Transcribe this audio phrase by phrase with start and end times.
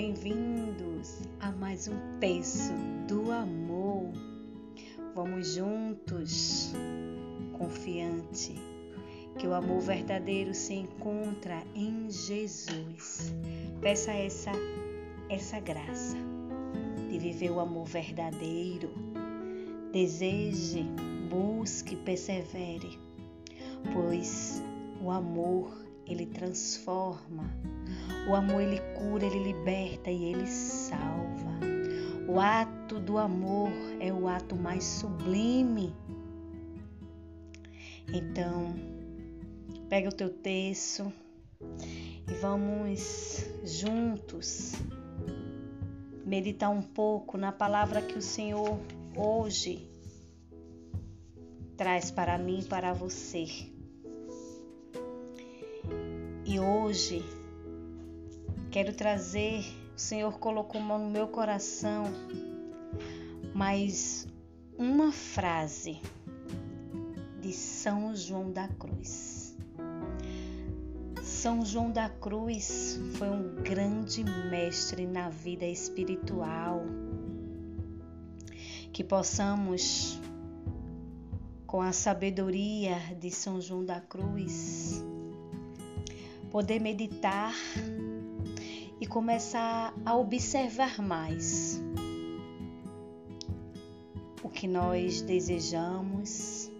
[0.00, 2.72] Bem-vindos a mais um texto
[3.08, 4.12] do amor.
[5.12, 6.72] Vamos juntos,
[7.58, 8.54] confiante
[9.36, 13.34] que o amor verdadeiro se encontra em Jesus.
[13.80, 14.52] Peça essa
[15.28, 16.16] essa graça
[17.10, 18.92] de viver o amor verdadeiro.
[19.92, 20.86] Deseje,
[21.28, 23.00] busque, persevere,
[23.92, 24.62] pois
[25.02, 27.50] o amor ele transforma.
[28.28, 31.48] O amor ele cura, ele liberta e ele salva.
[32.28, 35.96] O ato do amor é o ato mais sublime.
[38.12, 38.74] Então,
[39.88, 41.10] pega o teu texto
[42.30, 44.74] e vamos juntos
[46.26, 48.78] meditar um pouco na palavra que o Senhor
[49.16, 49.88] hoje
[51.78, 53.46] traz para mim e para você.
[56.44, 57.37] E hoje
[58.70, 59.64] quero trazer,
[59.96, 62.04] o Senhor colocou no meu coração
[63.54, 64.28] mais
[64.76, 65.98] uma frase
[67.40, 69.56] de São João da Cruz.
[71.22, 76.84] São João da Cruz foi um grande mestre na vida espiritual.
[78.92, 80.20] Que possamos,
[81.66, 85.02] com a sabedoria de São João da Cruz,
[86.50, 87.54] poder meditar
[89.00, 91.80] e começar a observar mais
[94.42, 96.70] o que nós desejamos,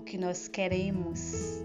[0.00, 1.62] o que nós queremos.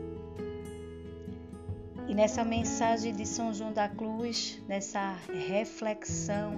[2.08, 5.16] E nessa mensagem de São João da Cruz, nessa
[5.48, 6.54] reflexão,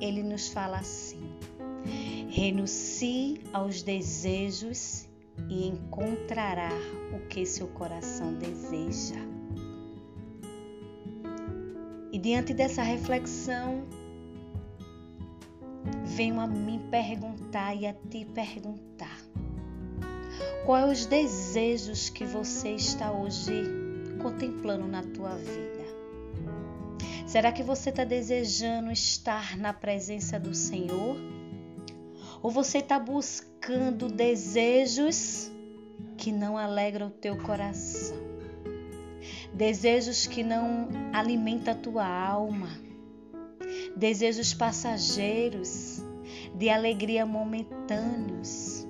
[0.00, 1.20] ele nos fala assim:
[2.28, 5.08] renuncie aos desejos
[5.48, 6.70] e encontrará
[7.14, 9.33] o que seu coração deseja.
[12.24, 13.84] Diante dessa reflexão,
[16.06, 19.14] venho a me perguntar e a te perguntar:
[20.64, 23.64] quais os desejos que você está hoje
[24.22, 25.84] contemplando na tua vida?
[27.26, 31.18] Será que você está desejando estar na presença do Senhor?
[32.42, 35.50] Ou você está buscando desejos
[36.16, 38.33] que não alegram o teu coração?
[39.54, 42.70] Desejos que não alimentam a tua alma?
[43.96, 46.02] Desejos passageiros,
[46.56, 48.84] de alegria momentâneos?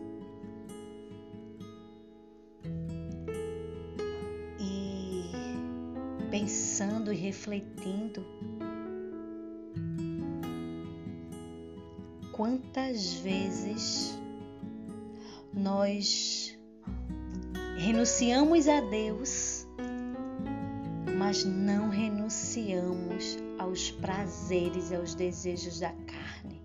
[4.58, 5.30] E
[6.30, 8.24] pensando e refletindo,
[12.32, 14.18] quantas vezes
[15.52, 16.58] nós
[17.76, 19.63] renunciamos a Deus,
[21.24, 26.60] mas não renunciamos aos prazeres e aos desejos da carne.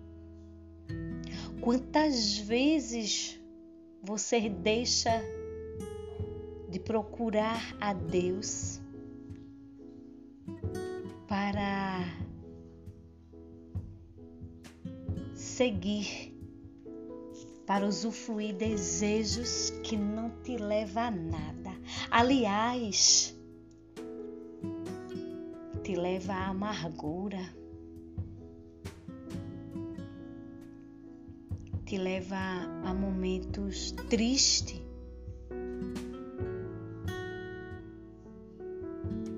[1.62, 3.40] Quantas vezes
[4.02, 5.10] você deixa
[6.68, 8.82] de procurar a Deus
[11.26, 12.04] para
[15.32, 16.36] seguir
[17.64, 21.70] para usufruir desejos que não te levam a nada.
[22.10, 23.39] Aliás,
[25.90, 27.52] te leva à amargura,
[31.84, 32.38] te leva
[32.84, 34.80] a momentos tristes.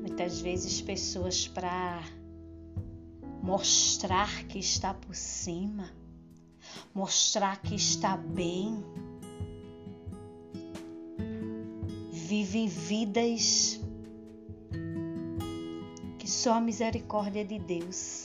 [0.02, 2.02] Muitas vezes pessoas para
[3.42, 5.90] mostrar que está por cima
[6.92, 8.84] mostrar que está bem.
[12.12, 13.81] Vivem vidas
[16.42, 18.24] só a misericórdia de Deus,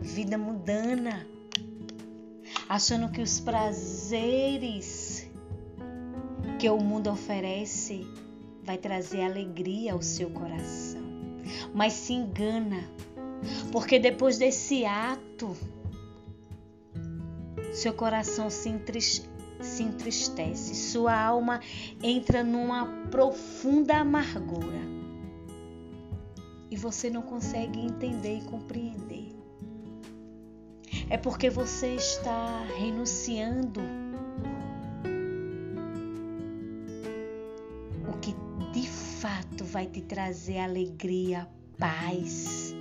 [0.00, 1.26] vida mudana,
[2.66, 5.30] achando que os prazeres
[6.58, 8.06] que o mundo oferece
[8.64, 11.02] vai trazer alegria ao seu coração.
[11.74, 12.88] Mas se engana,
[13.70, 15.54] porque depois desse ato,
[17.74, 18.74] seu coração se,
[19.60, 21.60] se entristece, sua alma
[22.02, 25.01] entra numa profunda amargura
[26.82, 29.28] você não consegue entender e compreender.
[31.08, 33.80] É porque você está renunciando
[38.08, 38.34] o que
[38.72, 41.48] de fato vai te trazer alegria,
[41.78, 42.74] paz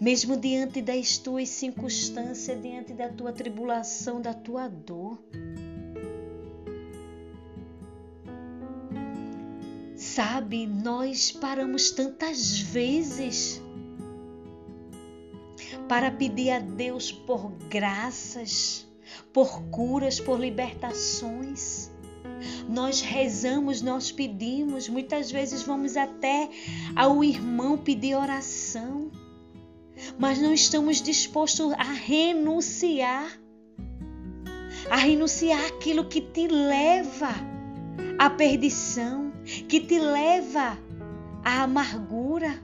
[0.00, 5.18] mesmo diante das tuas circunstâncias, diante da tua tribulação, da tua dor.
[10.16, 13.60] Sabe, nós paramos tantas vezes
[15.86, 18.88] para pedir a Deus por graças,
[19.30, 21.90] por curas, por libertações.
[22.66, 26.48] Nós rezamos, nós pedimos, muitas vezes vamos até
[26.96, 29.10] ao irmão pedir oração,
[30.18, 33.38] mas não estamos dispostos a renunciar,
[34.88, 37.34] a renunciar aquilo que te leva
[38.18, 39.25] à perdição,
[39.68, 40.78] que te leva
[41.44, 42.60] à amargura.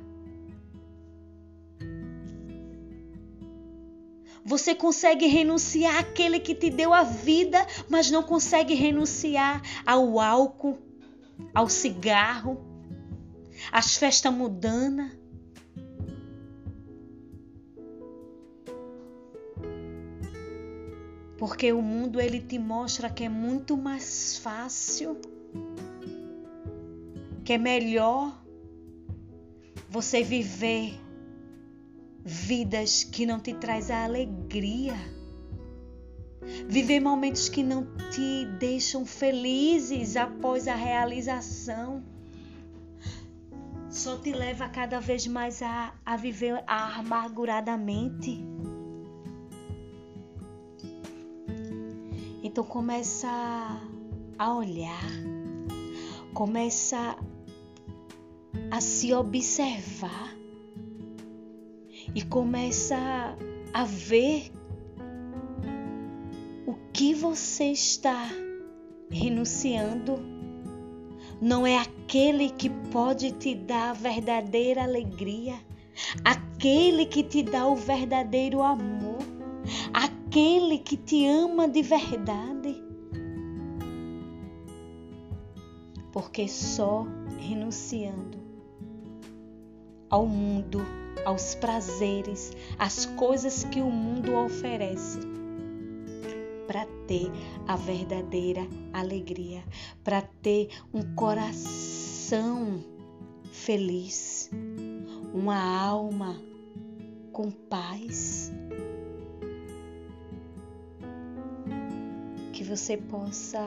[4.44, 10.79] Você consegue renunciar àquele que te deu a vida, mas não consegue renunciar ao álcool,
[11.55, 12.61] ao cigarro,
[13.70, 15.12] às festas mudanas.
[21.38, 25.20] Porque o mundo ele te mostra que é muito mais fácil,
[27.44, 28.41] que é melhor
[29.89, 30.99] você viver
[32.25, 34.94] vidas que não te traz a alegria.
[36.69, 42.03] Viver momentos que não te deixam felizes após a realização.
[43.91, 48.43] Só te leva cada vez mais a, a viver amarguradamente.
[52.43, 53.29] Então começa
[54.39, 55.06] a olhar,
[56.35, 57.17] começa
[58.70, 60.34] a se observar
[62.14, 62.96] e começa
[63.72, 64.50] a ver
[66.66, 68.28] o que você está
[69.10, 70.19] renunciando.
[71.40, 75.55] Não é aquele que pode te dar a verdadeira alegria,
[76.25, 79.19] aquele que te dá o verdadeiro amor,
[79.93, 82.82] aquele que te ama de verdade.
[86.12, 87.06] Porque só
[87.38, 88.42] renunciando
[90.12, 90.87] ao mundo
[91.25, 95.20] aos prazeres, às coisas que o mundo oferece,
[96.67, 97.31] para ter
[97.67, 98.61] a verdadeira
[98.93, 99.64] alegria,
[100.05, 102.85] para ter um coração
[103.53, 104.50] feliz,
[105.32, 106.37] uma alma
[107.32, 108.53] com paz.
[112.53, 113.67] Que você possa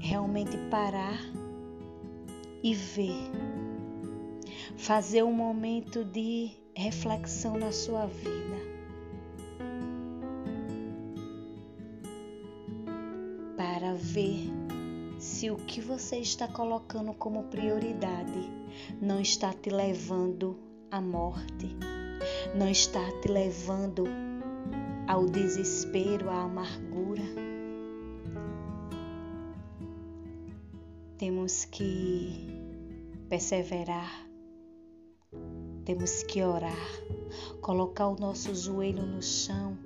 [0.00, 1.18] realmente parar
[2.62, 3.30] e ver
[4.76, 8.72] fazer um momento de reflexão na sua vida.
[13.56, 14.50] Para ver
[15.18, 18.50] se o que você está colocando como prioridade
[19.00, 20.58] não está te levando
[20.90, 21.76] à morte,
[22.54, 24.04] não está te levando
[25.06, 27.22] ao desespero, à amargura.
[31.18, 32.48] Temos que
[33.28, 34.31] perseverar
[35.84, 37.02] temos que orar,
[37.60, 39.76] colocar o nosso joelho no chão,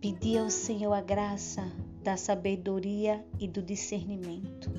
[0.00, 1.70] pedir ao Senhor a graça
[2.02, 4.70] da sabedoria e do discernimento.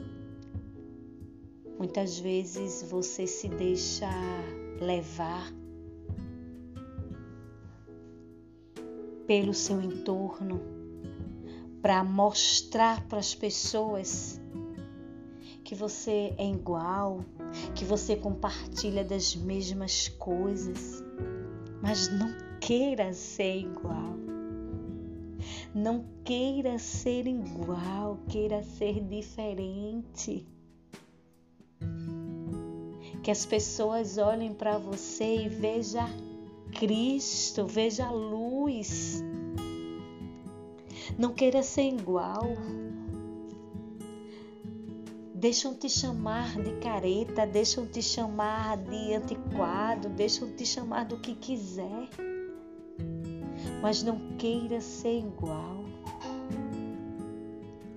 [1.77, 4.09] Muitas vezes você se deixa
[4.79, 5.51] levar
[9.25, 10.59] pelo seu entorno
[11.81, 14.39] para mostrar para as pessoas
[15.63, 17.23] que você é igual,
[17.75, 21.03] que você compartilha das mesmas coisas,
[21.81, 24.15] mas não queira ser igual.
[25.73, 30.45] Não queira ser igual, queira ser diferente.
[33.23, 36.09] Que as pessoas olhem para você e vejam
[36.71, 39.23] Cristo, veja a luz.
[41.17, 42.43] Não queira ser igual.
[45.41, 51.33] Deixam te chamar de careta, deixam te chamar de antiquado, deixam te chamar do que
[51.33, 52.09] quiser.
[53.81, 55.83] Mas não queira ser igual.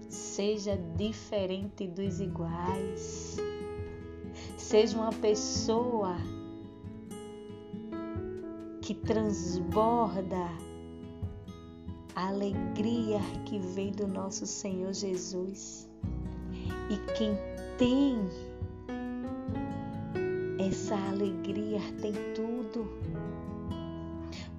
[0.09, 3.37] Seja diferente dos iguais.
[4.57, 6.17] Seja uma pessoa
[8.81, 10.49] que transborda
[12.17, 15.93] a alegria que vem do nosso Senhor Jesus.
[16.91, 17.37] E quem
[17.79, 18.19] tem
[20.59, 22.89] essa alegria tem tudo.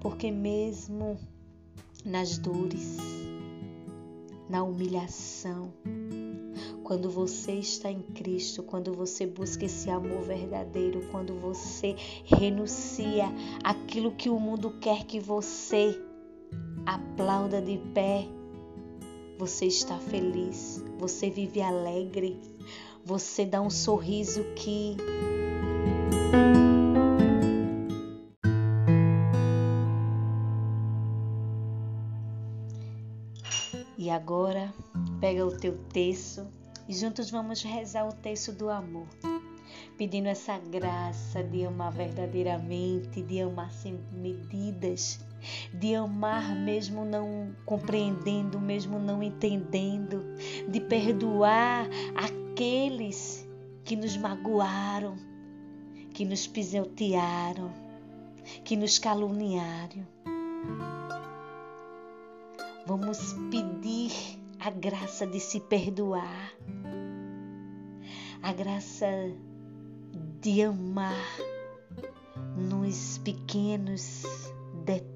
[0.00, 1.18] Porque mesmo
[2.04, 2.98] nas dores,
[4.48, 5.72] na humilhação,
[6.86, 13.24] quando você está em Cristo, quando você busca esse amor verdadeiro, quando você renuncia
[13.64, 16.00] aquilo que o mundo quer que você
[16.86, 18.28] aplauda de pé,
[19.38, 22.40] você está feliz, você vive alegre,
[23.04, 24.96] você dá um sorriso que
[33.98, 34.72] E agora,
[35.20, 36.46] pega o teu texto
[36.88, 39.08] e juntos vamos rezar o texto do amor,
[39.98, 45.18] pedindo essa graça de amar verdadeiramente, de amar sem medidas,
[45.72, 50.24] de amar mesmo não compreendendo, mesmo não entendendo,
[50.68, 53.46] de perdoar aqueles
[53.84, 55.16] que nos magoaram,
[56.12, 57.72] que nos pisotearam,
[58.64, 60.06] que nos caluniaram.
[62.86, 64.12] Vamos pedir
[64.60, 66.52] a graça de se perdoar,
[68.42, 69.06] a graça
[70.40, 71.26] de amar
[72.56, 74.24] nos pequenos
[74.84, 75.15] detalhes,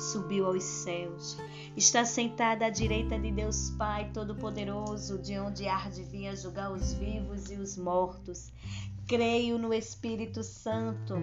[0.00, 1.36] subiu aos céus.
[1.76, 6.72] Está sentada à direita de Deus Pai Todo-Poderoso, de onde há de vir a julgar
[6.72, 8.52] os vivos e os mortos.
[9.06, 11.14] Creio no Espírito Santo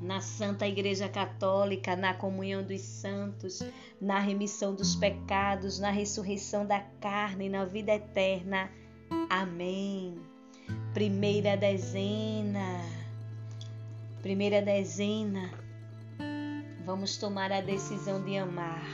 [0.00, 3.62] na Santa Igreja Católica, na comunhão dos santos,
[4.00, 8.70] na remissão dos pecados, na ressurreição da carne, na vida eterna.
[9.28, 10.18] Amém.
[10.94, 12.80] Primeira dezena.
[14.22, 15.50] Primeira dezena.
[16.84, 18.86] Vamos tomar a decisão de amar.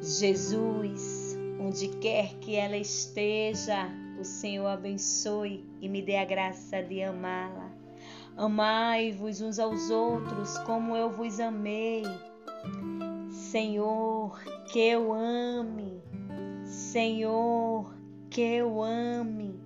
[0.00, 3.88] Jesus, onde quer que ela esteja,
[4.20, 7.70] o Senhor abençoe e me dê a graça de amá-la.
[8.36, 12.04] Amai-vos uns aos outros como eu vos amei.
[13.28, 14.40] Senhor,
[14.70, 16.00] que eu ame.
[16.64, 17.92] Senhor,
[18.30, 19.60] que eu ame.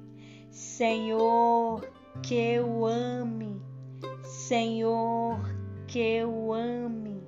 [0.51, 1.87] Senhor,
[2.23, 3.61] que eu ame.
[4.23, 5.52] Senhor,
[5.93, 7.23] que eu ame.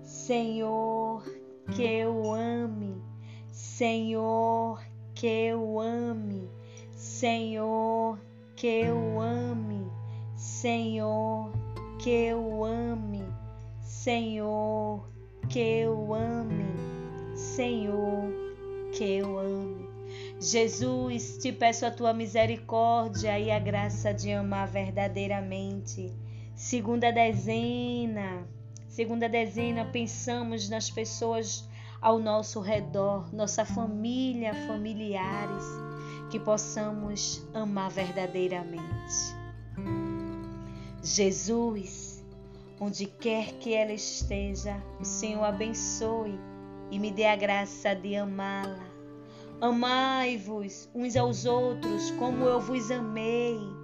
[0.00, 1.24] Senhor,
[1.74, 3.02] que eu ame.
[3.50, 4.80] Senhor,
[5.12, 6.48] que eu ame.
[6.92, 8.20] Senhor,
[8.54, 9.90] que eu ame.
[10.36, 11.50] Senhor,
[11.98, 13.24] que eu ame,
[13.82, 15.08] Senhor,
[15.48, 18.30] que eu ame, Senhor,
[18.92, 19.88] que eu ame.
[20.40, 26.23] Jesus, te peço a tua misericórdia e a graça de amar verdadeiramente.
[26.54, 28.46] Segunda dezena,
[28.86, 31.68] segunda dezena, pensamos nas pessoas
[32.00, 35.64] ao nosso redor, nossa família, familiares,
[36.30, 39.34] que possamos amar verdadeiramente.
[41.02, 42.24] Jesus,
[42.80, 46.38] onde quer que ela esteja, o Senhor abençoe
[46.88, 48.94] e me dê a graça de amá-la.
[49.60, 53.83] Amai-vos uns aos outros como eu vos amei.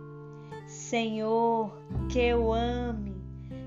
[0.71, 1.73] Senhor,
[2.09, 3.15] que eu ame.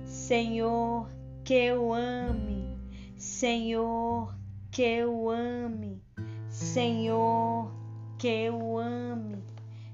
[0.05, 1.09] Senhor,
[1.43, 2.77] que eu ame.
[3.17, 4.35] Senhor,
[4.71, 6.01] que eu ame.
[6.49, 7.71] Senhor,
[8.17, 9.43] que eu ame.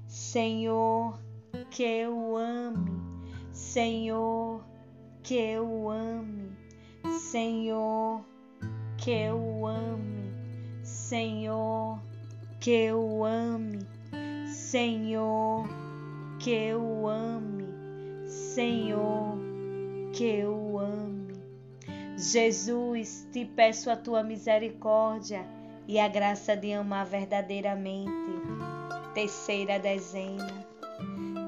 [0.06, 1.20] Senhor,
[1.70, 3.00] que eu ame.
[3.52, 4.64] Senhor,
[5.22, 6.50] que eu ame,
[7.04, 8.24] Senhor,
[8.96, 10.34] que eu ame,
[10.82, 12.00] Senhor,
[12.58, 13.86] que eu ame,
[14.46, 15.68] Senhor,
[16.40, 17.68] que eu ame,
[18.26, 19.38] Senhor,
[20.12, 21.34] que eu ame.
[22.16, 25.46] Jesus, te peço a tua misericórdia
[25.86, 28.10] e a graça de amar verdadeiramente.
[29.14, 30.70] Terceira dezena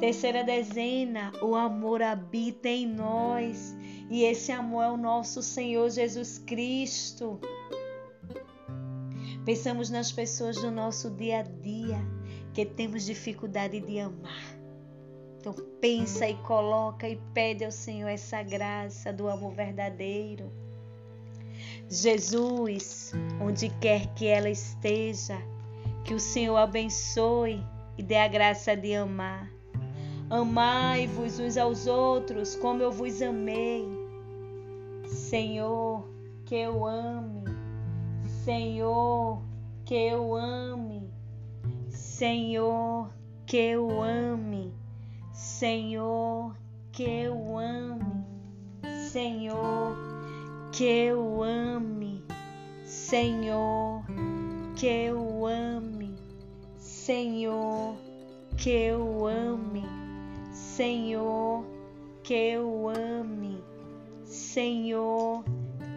[0.02, 3.76] Terceira dezena, o amor habita em nós
[4.10, 7.38] e esse amor é o nosso Senhor Jesus Cristo.
[9.44, 11.98] Pensamos nas pessoas do nosso dia a dia
[12.52, 14.61] que temos dificuldade de amar.
[15.42, 20.48] Então pensa e coloca e pede ao Senhor essa graça do amor verdadeiro.
[21.88, 25.36] Jesus, onde quer que ela esteja,
[26.04, 27.60] que o Senhor abençoe
[27.98, 29.50] e dê a graça de amar.
[30.30, 33.84] Amai-vos uns aos outros como eu vos amei.
[35.06, 36.08] Senhor,
[36.46, 37.50] que eu ame.
[38.44, 39.42] Senhor,
[39.84, 41.10] que eu ame.
[41.88, 43.10] Senhor,
[43.44, 44.72] que eu ame,
[45.32, 46.54] Senhor,
[46.92, 48.24] que eu ame,
[49.10, 49.96] Senhor,
[50.70, 52.22] que eu ame,
[52.84, 54.04] Senhor,
[54.76, 56.14] que eu ame,
[56.76, 57.96] Senhor,
[58.58, 59.84] que eu ame,
[60.50, 61.64] Senhor,
[62.22, 63.64] que eu ame,
[64.24, 65.44] Senhor,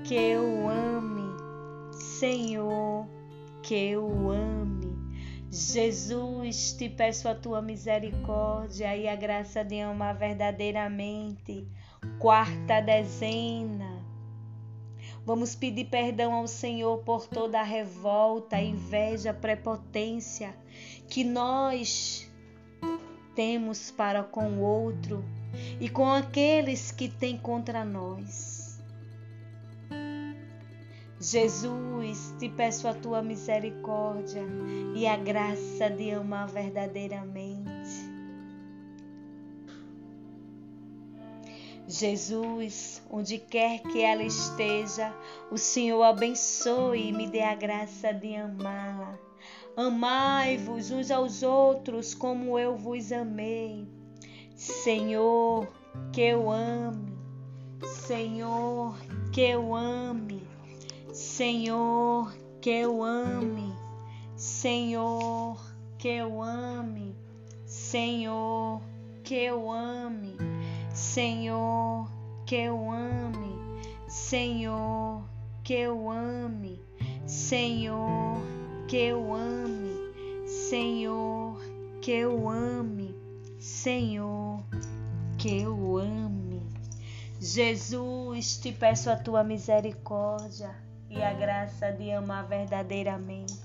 [0.05, 1.35] que eu ame,
[1.91, 3.05] Senhor,
[3.61, 4.74] que eu ame.
[5.55, 11.65] Jesus, te peço a tua misericórdia e a graça de amar verdadeiramente.
[12.19, 14.03] Quarta dezena.
[15.25, 20.53] Vamos pedir perdão ao Senhor por toda a revolta, inveja, prepotência
[21.07, 22.29] que nós
[23.33, 25.23] temos para com o outro
[25.79, 28.64] e com aqueles que têm contra nós.
[31.27, 34.43] Jesus, te peço a tua misericórdia
[34.95, 37.65] e a graça de amar verdadeiramente.
[41.87, 45.11] Jesus, onde quer que ela esteja,
[45.49, 49.17] o Senhor abençoe e me dê a graça de amá-la.
[49.75, 53.87] Amai-vos uns aos outros como eu vos amei.
[54.55, 55.67] Senhor,
[56.13, 57.17] que eu ame.
[57.83, 58.95] Senhor,
[59.33, 60.34] que eu ame.
[61.15, 63.73] Senhor, que eu ame,
[64.35, 65.57] Senhor,
[65.97, 67.15] que eu ame,
[67.65, 68.81] Senhor,
[69.23, 70.35] que eu ame,
[70.93, 72.11] Senhor,
[72.45, 73.55] que eu ame,
[74.09, 75.23] Senhor,
[75.63, 76.81] que eu ame,
[77.25, 78.41] Senhor,
[78.85, 79.97] que eu ame,
[80.45, 81.61] Senhor,
[82.01, 83.15] que eu ame,
[83.57, 84.61] Senhor,
[85.37, 86.61] que eu ame.
[87.39, 90.84] Jesus, te peço a tua misericórdia
[91.15, 93.57] e a graça de amar verdadeiramente.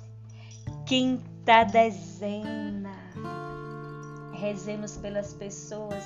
[0.87, 2.95] Quinta dezena.
[4.33, 6.05] Rezemos pelas pessoas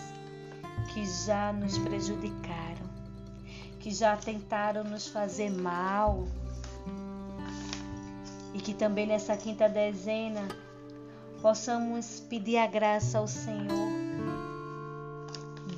[0.93, 2.89] que já nos prejudicaram,
[3.79, 6.27] que já tentaram nos fazer mal
[8.53, 10.43] e que também nessa quinta dezena
[11.43, 13.93] possamos pedir a graça ao Senhor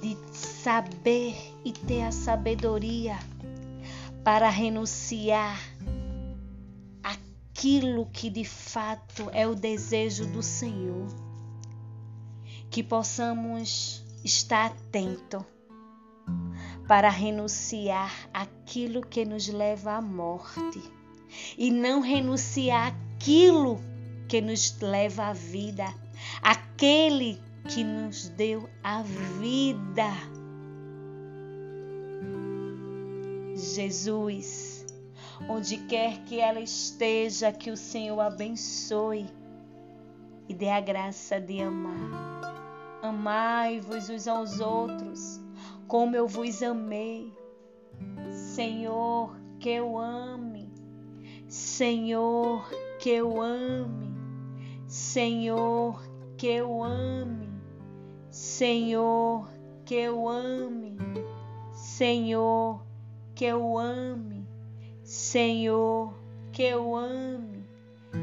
[0.00, 3.18] de saber e ter a sabedoria
[4.26, 5.56] para renunciar
[7.00, 11.06] aquilo que de fato é o desejo do Senhor.
[12.68, 15.46] Que possamos estar atento
[16.88, 20.82] para renunciar aquilo que nos leva à morte
[21.56, 23.78] e não renunciar aquilo
[24.26, 25.86] que nos leva à vida,
[26.42, 30.35] aquele que nos deu a vida.
[33.56, 34.86] Jesus,
[35.48, 39.26] onde quer que ela esteja, que o Senhor abençoe
[40.48, 43.00] e dê a graça de amar.
[43.02, 45.40] Amai-vos uns aos outros,
[45.88, 47.32] como eu vos amei.
[48.30, 50.70] Senhor, que eu ame.
[51.48, 54.06] Senhor, que eu ame.
[54.86, 56.00] Senhor,
[56.36, 57.48] que eu ame,
[58.30, 59.50] Senhor,
[59.84, 60.96] que eu ame,
[61.72, 62.85] Senhor,
[63.36, 64.48] que eu ame,
[65.04, 66.14] Senhor,
[66.52, 67.62] que eu ame,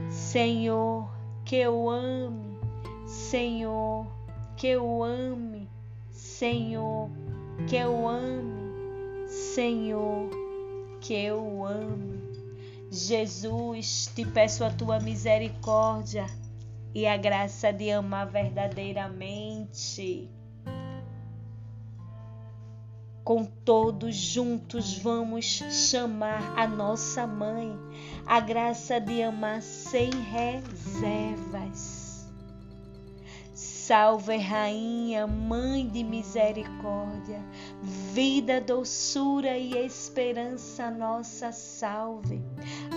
[0.09, 1.07] Senhor,
[1.45, 2.57] que eu ame,
[3.05, 4.07] Senhor,
[4.57, 5.69] que eu ame,
[6.09, 7.11] Senhor,
[7.67, 10.31] que eu ame, Senhor,
[10.99, 12.23] que eu ame.
[12.89, 16.25] Jesus, te peço a tua misericórdia
[16.91, 20.27] e a graça de amar verdadeiramente.
[23.23, 27.73] Com todos juntos vamos chamar a nossa mãe,
[28.25, 32.02] a graça de amar sem reservas.
[33.85, 37.43] Salve, Rainha, Mãe de Misericórdia,
[38.13, 42.41] vida, doçura e esperança nossa, salve.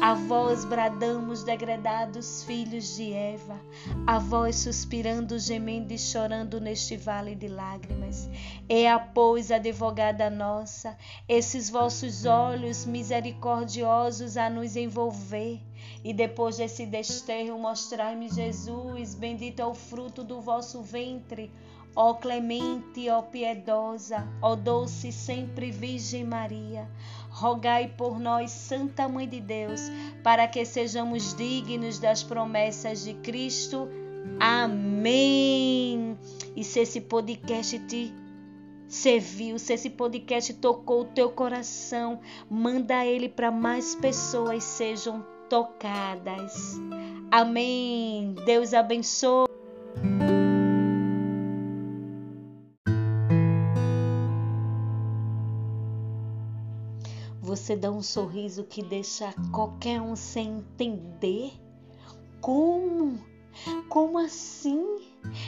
[0.01, 3.61] A vós bradamos, degradados filhos de Eva,
[4.07, 8.31] a vós suspirando, gemendo e chorando neste vale de lágrimas.
[8.69, 10.97] É a pois, advogada nossa,
[11.29, 15.61] esses vossos olhos misericordiosos a nos envolver
[16.05, 21.51] e depois desse desterro, mostrai-me Jesus, bendito é o fruto do vosso ventre.
[21.97, 26.87] Ó clemente, ó piedosa, ó doce sempre Virgem Maria,
[27.31, 29.81] rogai por nós, Santa Mãe de Deus,
[30.23, 33.89] para que sejamos dignos das promessas de Cristo.
[34.39, 36.19] Amém.
[36.55, 38.13] E se esse podcast te
[38.87, 46.79] serviu, se esse podcast tocou o teu coração, manda ele para mais pessoas sejam tocadas.
[47.31, 48.35] Amém.
[48.45, 49.47] Deus abençoe.
[57.41, 61.53] Você dá um sorriso que deixa qualquer um sem entender
[62.41, 63.19] como
[63.89, 64.85] como assim?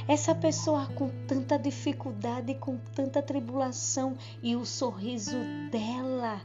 [0.06, 5.36] Essa pessoa com tanta dificuldade, com tanta tribulação e o sorriso
[5.70, 6.40] dela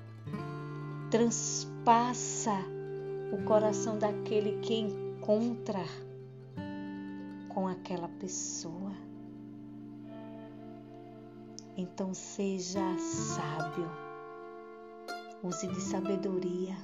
[1.10, 2.83] transpassa
[3.34, 5.84] o coração daquele que encontra
[7.50, 8.92] com aquela pessoa.
[11.76, 13.90] Então seja sábio,
[15.42, 16.76] use de sabedoria.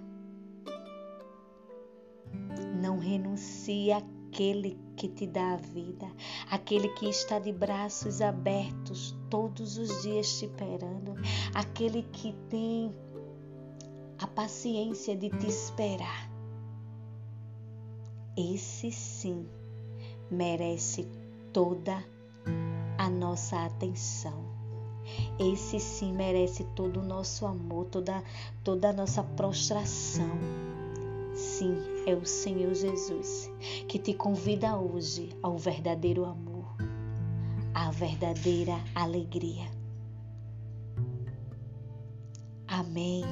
[2.82, 6.08] Não renuncie àquele que te dá a vida,
[6.50, 11.14] aquele que está de braços abertos todos os dias te esperando,
[11.54, 12.92] aquele que tem
[14.18, 16.39] a paciência de te esperar.
[18.40, 19.46] Esse sim
[20.32, 21.06] merece
[21.52, 22.02] toda
[22.98, 24.46] a nossa atenção.
[25.38, 28.24] Esse sim merece todo o nosso amor, toda,
[28.64, 30.38] toda a nossa prostração.
[31.36, 31.76] Sim,
[32.08, 33.52] é o Senhor Jesus
[33.90, 36.78] que te convida hoje ao verdadeiro amor,
[37.74, 39.70] à verdadeira alegria.
[42.66, 43.26] Amém.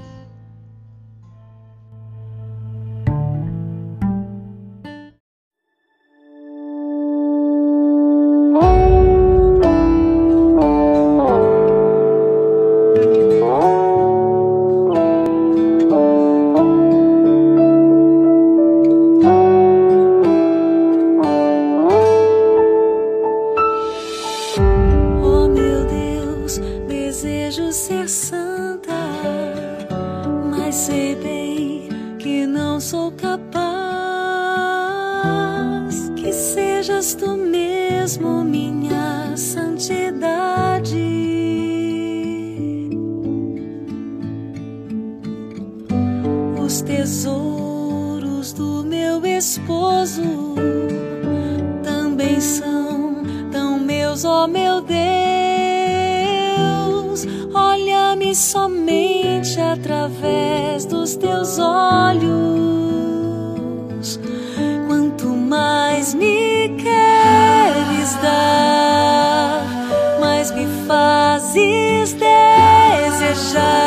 [73.58, 73.87] shine.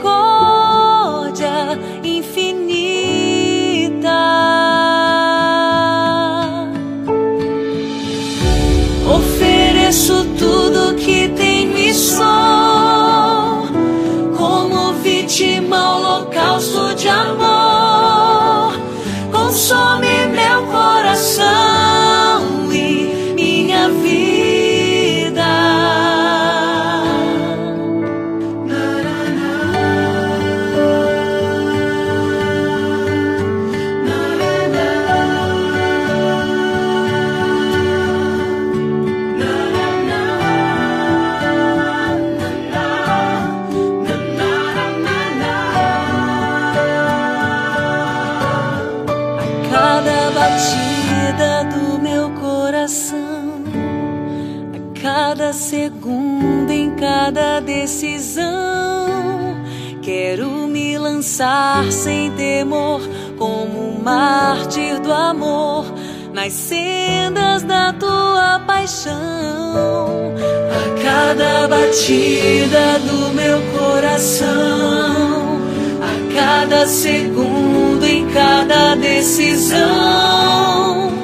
[64.01, 65.85] mártir do amor,
[66.33, 70.33] nas sendas da tua paixão.
[70.71, 75.59] A cada batida do meu coração,
[76.01, 79.79] a cada segundo, em cada decisão,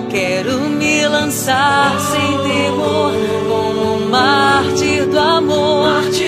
[0.10, 3.14] quero me lançar sem temor
[3.48, 5.88] como um mártir do amor.
[5.88, 6.27] Mártir